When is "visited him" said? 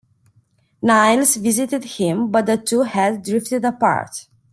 1.35-2.31